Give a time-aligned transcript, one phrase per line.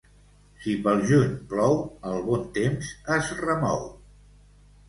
[0.63, 1.77] Si pel juny plou,
[2.13, 3.87] el bon temps es remou.